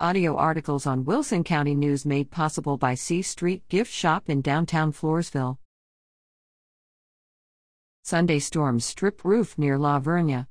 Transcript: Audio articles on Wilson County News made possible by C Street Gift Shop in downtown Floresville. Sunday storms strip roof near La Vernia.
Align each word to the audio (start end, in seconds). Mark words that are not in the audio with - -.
Audio 0.00 0.34
articles 0.36 0.88
on 0.88 1.04
Wilson 1.04 1.44
County 1.44 1.72
News 1.72 2.04
made 2.04 2.28
possible 2.28 2.76
by 2.76 2.96
C 2.96 3.22
Street 3.22 3.62
Gift 3.68 3.92
Shop 3.92 4.28
in 4.28 4.40
downtown 4.40 4.92
Floresville. 4.92 5.58
Sunday 8.02 8.40
storms 8.40 8.84
strip 8.84 9.24
roof 9.24 9.56
near 9.56 9.78
La 9.78 10.00
Vernia. 10.00 10.48